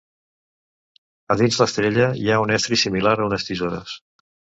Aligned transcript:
A 1.35 1.35
dins 1.41 1.59
l'estrella 1.63 2.07
hi 2.21 2.31
ha 2.31 2.39
un 2.45 2.53
estri 2.55 2.79
similar 2.85 3.13
a 3.19 3.25
unes 3.29 3.47
tisores. 3.51 3.95